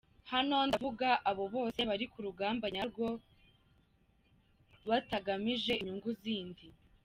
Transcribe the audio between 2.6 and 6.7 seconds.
nyarwo batagamije inyungu zindi.